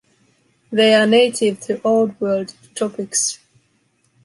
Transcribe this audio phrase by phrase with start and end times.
[0.71, 3.37] They are native to Old World tropics.